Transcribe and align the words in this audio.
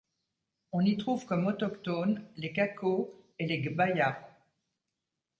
On 0.71 0.79
y 0.81 0.97
trouve 0.97 1.27
comme 1.27 1.45
autochtones 1.45 2.27
les 2.35 2.51
Kako 2.51 3.13
et 3.37 3.45
les 3.45 3.59
Gbaya. 3.61 4.33